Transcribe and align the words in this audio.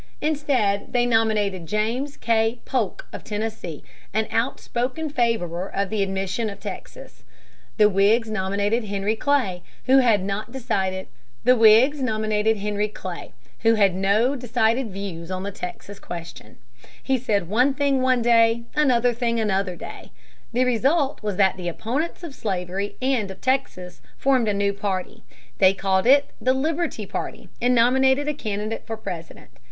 Instead 0.19 0.93
they 0.93 1.05
nominated 1.05 1.67
James 1.67 2.17
K. 2.17 2.59
Polk 2.65 3.05
of 3.13 3.23
Tennessee, 3.23 3.83
an 4.15 4.27
outspoken 4.31 5.11
favorer 5.11 5.69
of 5.71 5.91
the 5.91 6.01
admission 6.01 6.49
of 6.49 6.59
Texas. 6.59 7.23
The 7.77 7.87
Whigs 7.87 8.27
nominated 8.27 8.85
Henry 8.85 9.15
Clay, 9.15 9.61
who 9.85 9.99
had 9.99 10.23
no 10.23 10.43
decided 10.49 11.05
views 11.43 12.01
on 12.01 12.21
the 15.43 15.51
Texas 15.51 15.99
question. 15.99 16.57
He 17.03 17.19
said 17.19 17.47
one 17.47 17.75
thing 17.75 18.01
one 18.01 18.23
day, 18.23 18.63
another 18.73 19.13
thing 19.13 19.39
another 19.39 19.75
day. 19.75 20.11
The 20.51 20.65
result 20.65 21.21
was 21.21 21.35
that 21.35 21.57
the 21.57 21.69
opponents 21.69 22.23
of 22.23 22.33
slavery 22.33 22.95
and 23.03 23.29
of 23.29 23.39
Texas 23.39 24.01
formed 24.17 24.47
a 24.47 24.53
new 24.55 24.73
party. 24.73 25.21
They 25.59 25.75
called 25.75 26.07
it 26.07 26.31
the 26.41 26.53
Liberty 26.55 27.05
party 27.05 27.49
and 27.61 27.75
nominated 27.75 28.27
a 28.27 28.33
candidate 28.33 28.87
for 28.87 28.97
President. 28.97 29.51